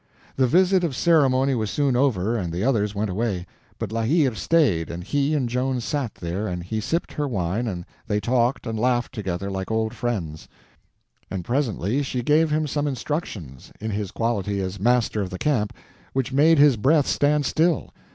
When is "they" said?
8.07-8.19